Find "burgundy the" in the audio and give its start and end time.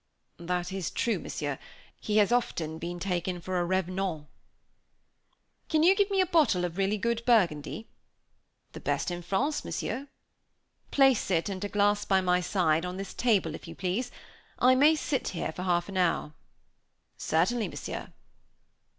7.23-8.79